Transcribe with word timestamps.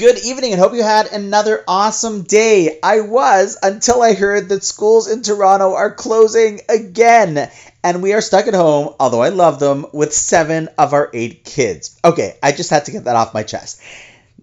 Good 0.00 0.24
evening 0.24 0.52
and 0.52 0.60
hope 0.62 0.72
you 0.72 0.82
had 0.82 1.12
another 1.12 1.62
awesome 1.68 2.22
day. 2.22 2.78
I 2.82 3.02
was 3.02 3.58
until 3.62 4.00
I 4.00 4.14
heard 4.14 4.48
that 4.48 4.64
schools 4.64 5.08
in 5.08 5.20
Toronto 5.20 5.74
are 5.74 5.92
closing 5.92 6.62
again. 6.70 7.50
And 7.84 8.02
we 8.02 8.14
are 8.14 8.22
stuck 8.22 8.46
at 8.46 8.54
home, 8.54 8.94
although 8.98 9.20
I 9.20 9.28
love 9.28 9.60
them, 9.60 9.84
with 9.92 10.14
seven 10.14 10.70
of 10.78 10.94
our 10.94 11.10
eight 11.12 11.44
kids. 11.44 12.00
Okay, 12.02 12.38
I 12.42 12.52
just 12.52 12.70
had 12.70 12.86
to 12.86 12.92
get 12.92 13.04
that 13.04 13.16
off 13.16 13.34
my 13.34 13.42
chest. 13.42 13.82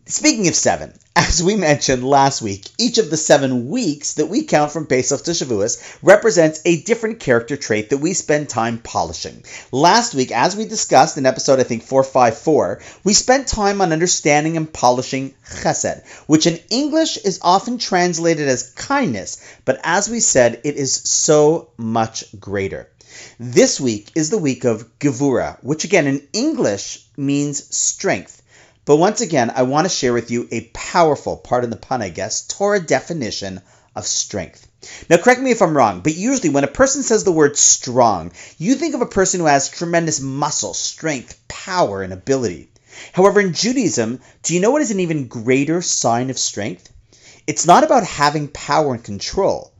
Speaking 0.09 0.47
of 0.47 0.55
seven, 0.55 0.97
as 1.17 1.43
we 1.43 1.57
mentioned 1.57 2.01
last 2.01 2.41
week, 2.41 2.69
each 2.77 2.97
of 2.97 3.09
the 3.09 3.17
seven 3.17 3.67
weeks 3.67 4.13
that 4.13 4.27
we 4.27 4.43
count 4.43 4.71
from 4.71 4.85
Pesach 4.85 5.21
to 5.25 5.31
Shavuos 5.31 5.81
represents 6.01 6.61
a 6.63 6.81
different 6.83 7.19
character 7.19 7.57
trait 7.57 7.89
that 7.89 7.97
we 7.97 8.13
spend 8.13 8.47
time 8.47 8.77
polishing. 8.77 9.43
Last 9.69 10.15
week, 10.15 10.31
as 10.31 10.55
we 10.55 10.63
discussed 10.63 11.17
in 11.17 11.25
episode 11.25 11.59
I 11.59 11.63
think 11.63 11.83
454, 11.83 12.79
we 13.03 13.13
spent 13.13 13.47
time 13.47 13.81
on 13.81 13.91
understanding 13.91 14.55
and 14.55 14.71
polishing 14.71 15.33
chesed, 15.45 16.05
which 16.25 16.47
in 16.47 16.61
English 16.69 17.17
is 17.17 17.39
often 17.41 17.77
translated 17.77 18.47
as 18.47 18.71
kindness, 18.71 19.39
but 19.65 19.81
as 19.83 20.07
we 20.07 20.21
said, 20.21 20.61
it 20.63 20.77
is 20.77 20.93
so 20.93 21.67
much 21.75 22.23
greater. 22.39 22.87
This 23.41 23.77
week 23.77 24.09
is 24.15 24.29
the 24.29 24.37
week 24.37 24.63
of 24.63 24.99
Gevura, 24.99 25.57
which 25.61 25.83
again 25.83 26.07
in 26.07 26.25
English 26.31 27.03
means 27.17 27.75
strength. 27.75 28.41
But 28.87 28.95
once 28.95 29.19
again, 29.19 29.51
I 29.53 29.63
want 29.63 29.83
to 29.83 29.93
share 29.93 30.13
with 30.13 30.31
you 30.31 30.47
a 30.49 30.61
powerful, 30.73 31.35
pardon 31.35 31.71
the 31.71 31.75
pun, 31.75 32.01
I 32.01 32.07
guess, 32.07 32.47
Torah 32.47 32.79
definition 32.79 33.59
of 33.93 34.07
strength. 34.07 34.65
Now, 35.09 35.17
correct 35.17 35.41
me 35.41 35.51
if 35.51 35.61
I'm 35.61 35.75
wrong, 35.75 35.99
but 35.99 36.15
usually 36.15 36.51
when 36.51 36.63
a 36.63 36.67
person 36.67 37.03
says 37.03 37.25
the 37.25 37.33
word 37.33 37.57
strong, 37.57 38.31
you 38.57 38.75
think 38.75 38.95
of 38.95 39.01
a 39.01 39.05
person 39.05 39.41
who 39.41 39.45
has 39.47 39.67
tremendous 39.67 40.21
muscle, 40.21 40.73
strength, 40.73 41.37
power, 41.49 42.01
and 42.01 42.13
ability. 42.13 42.71
However, 43.11 43.41
in 43.41 43.51
Judaism, 43.51 44.21
do 44.41 44.53
you 44.53 44.61
know 44.61 44.71
what 44.71 44.81
is 44.81 44.91
an 44.91 45.01
even 45.01 45.27
greater 45.27 45.81
sign 45.81 46.29
of 46.29 46.39
strength? 46.39 46.89
It's 47.45 47.65
not 47.65 47.83
about 47.83 48.05
having 48.05 48.47
power 48.47 48.93
and 48.93 49.03
control, 49.03 49.73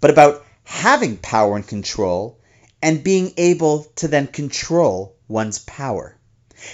but 0.00 0.10
about 0.10 0.46
having 0.62 1.16
power 1.16 1.56
and 1.56 1.66
control 1.66 2.38
and 2.80 3.02
being 3.02 3.32
able 3.38 3.88
to 3.96 4.06
then 4.06 4.28
control 4.28 5.16
one's 5.26 5.58
power. 5.58 6.16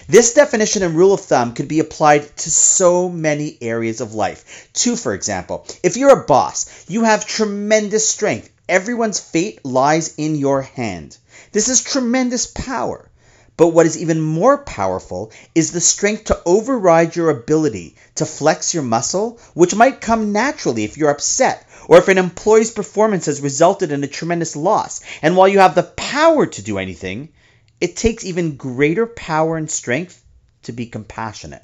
This 0.09 0.35
definition 0.35 0.83
and 0.83 0.95
rule 0.95 1.13
of 1.13 1.21
thumb 1.21 1.55
could 1.55 1.69
be 1.69 1.81
applied 1.81 2.37
to 2.39 2.51
so 2.51 3.09
many 3.09 3.57
areas 3.61 4.01
of 4.01 4.15
life. 4.15 4.69
Two, 4.73 4.97
for 4.97 5.15
example, 5.15 5.67
if 5.83 5.97
you're 5.97 6.21
a 6.21 6.27
boss, 6.27 6.85
you 6.89 7.05
have 7.05 7.27
tremendous 7.27 8.09
strength. 8.09 8.51
Everyone's 8.69 9.21
fate 9.21 9.65
lies 9.65 10.15
in 10.17 10.37
your 10.37 10.63
hand. 10.63 11.17
This 11.53 11.69
is 11.69 11.83
tremendous 11.83 12.47
power. 12.47 13.09
But 13.57 13.69
what 13.69 13.87
is 13.87 13.99
even 13.99 14.21
more 14.21 14.59
powerful 14.59 15.33
is 15.55 15.73
the 15.73 15.81
strength 15.81 16.25
to 16.27 16.41
override 16.47 17.17
your 17.17 17.31
ability 17.31 17.97
to 18.15 18.25
flex 18.25 18.73
your 18.73 18.85
muscle, 18.85 19.41
which 19.55 19.75
might 19.75 20.01
come 20.01 20.33
naturally 20.33 20.85
if 20.85 20.97
you're 20.97 21.11
upset 21.11 21.67
or 21.89 21.99
if 21.99 22.07
an 22.07 22.19
employee's 22.19 22.71
performance 22.71 23.27
has 23.27 23.41
resulted 23.41 23.91
in 23.91 24.05
a 24.05 24.07
tremendous 24.07 24.55
loss. 24.55 25.01
And 25.23 25.37
while 25.37 25.49
you 25.49 25.59
have 25.59 25.75
the 25.75 25.83
power 25.83 26.47
to 26.47 26.63
do 26.63 26.79
anything, 26.79 27.31
it 27.81 27.97
takes 27.97 28.25
even 28.25 28.57
greater 28.57 29.07
power 29.07 29.57
and 29.57 29.71
strength 29.71 30.23
to 30.63 30.73
be 30.73 30.87
compassionate. 30.87 31.63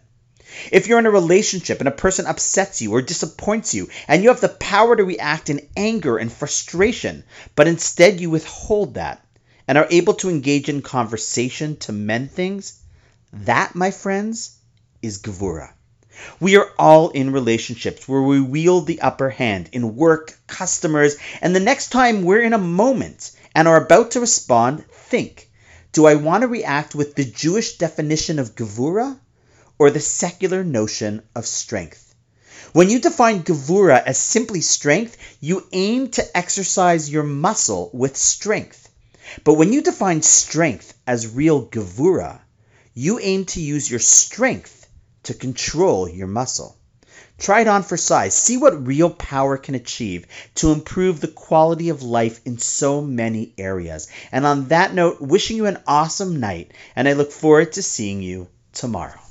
If 0.71 0.87
you're 0.87 1.01
in 1.01 1.07
a 1.07 1.11
relationship 1.11 1.81
and 1.81 1.89
a 1.89 1.93
person 1.93 2.27
upsets 2.27 2.81
you 2.81 2.93
or 2.93 3.03
disappoints 3.03 3.75
you, 3.75 3.89
and 4.07 4.23
you 4.23 4.29
have 4.29 4.41
the 4.41 4.49
power 4.49 4.95
to 4.95 5.03
react 5.03 5.51
in 5.51 5.69
anger 5.77 6.17
and 6.17 6.33
frustration, 6.33 7.25
but 7.57 7.67
instead 7.67 8.21
you 8.21 8.31
withhold 8.31 8.95
that 8.95 9.27
and 9.67 9.77
are 9.77 9.89
able 9.91 10.15
to 10.15 10.31
engage 10.31 10.69
in 10.69 10.83
conversation 10.83 11.77
to 11.79 11.93
mend 11.93 12.31
things, 12.31 12.81
that, 13.33 13.75
my 13.75 13.91
friends, 13.91 14.57
is 15.03 15.19
Gevura. 15.19 15.73
We 16.39 16.57
are 16.57 16.71
all 16.79 17.11
in 17.11 17.33
relationships 17.33 18.07
where 18.07 18.23
we 18.23 18.41
wield 18.41 18.87
the 18.87 19.01
upper 19.01 19.31
hand 19.31 19.71
in 19.73 19.97
work, 19.97 20.39
customers, 20.47 21.17
and 21.41 21.57
the 21.57 21.61
next 21.61 21.89
time 21.89 22.23
we're 22.23 22.43
in 22.43 22.53
a 22.53 22.59
moment 22.59 23.33
and 23.55 23.67
are 23.67 23.85
about 23.85 24.13
to 24.13 24.21
respond, 24.21 24.85
think 24.89 25.51
do 25.95 26.07
I 26.07 26.17
want 26.17 26.43
to 26.43 26.49
react 26.49 26.97
with 26.97 27.15
the 27.15 27.25
Jewish 27.25 27.79
definition 27.79 28.41
of 28.41 28.57
Gevura 28.57 29.17
or 29.79 29.91
the 29.91 30.01
secular 30.01 30.65
notion 30.65 31.23
of 31.37 31.47
strength? 31.47 32.17
When 32.73 32.91
you 32.91 32.99
define 32.99 33.45
Gevura 33.45 34.03
as 34.05 34.19
simply 34.19 34.61
strength, 34.61 35.17
you 35.41 35.65
aim 35.71 36.11
to 36.11 36.37
exercise 36.37 37.09
your 37.09 37.23
muscle 37.23 37.91
with 37.93 38.17
strength. 38.17 38.89
But 39.45 39.55
when 39.55 39.73
you 39.73 39.83
define 39.83 40.23
strength 40.23 40.93
as 41.07 41.29
real 41.29 41.67
Gevura, 41.67 42.41
you 42.93 43.21
aim 43.21 43.45
to 43.47 43.61
use 43.61 43.89
your 43.89 44.01
strength 44.01 44.89
to 45.23 45.35
control 45.35 46.09
your 46.09 46.27
muscle. 46.27 46.77
Try 47.39 47.63
it 47.63 47.69
on 47.69 47.83
for 47.83 47.97
size. 47.97 48.35
See 48.35 48.57
what 48.57 48.87
real 48.87 49.11
power 49.11 49.57
can 49.57 49.75
achieve 49.75 50.27
to 50.57 50.73
improve 50.73 51.21
the 51.21 51.29
quality 51.29 51.89
of 51.89 52.03
life 52.03 52.41
in 52.45 52.59
so 52.59 53.01
many 53.01 53.53
areas. 53.59 54.09
And 54.31 54.47
on 54.47 54.69
that 54.69 54.95
note, 54.95 55.21
wishing 55.21 55.57
you 55.57 55.67
an 55.67 55.83
awesome 55.87 56.39
night, 56.41 56.73
and 56.95 57.09
I 57.09 57.15
look 57.15 57.33
forward 57.33 57.73
to 57.73 57.83
seeing 57.83 58.23
you 58.23 58.49
tomorrow. 58.73 59.24